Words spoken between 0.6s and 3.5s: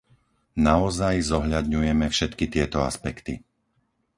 Naozaj zohľadňujeme všetky tieto aspekty.